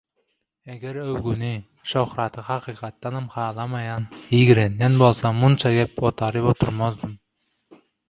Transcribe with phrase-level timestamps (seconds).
[0.75, 1.51] eger öwgüni,
[1.91, 4.09] şöhraty hakykatdanam halamaýan,
[4.41, 7.19] ýigrenýän bolsam munça gep otaryp oturmazdym.